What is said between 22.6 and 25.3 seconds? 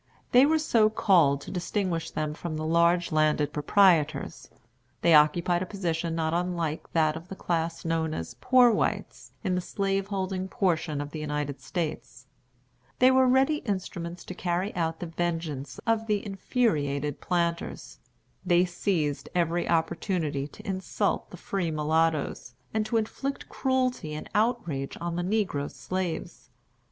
and to inflict cruelty and outrage on the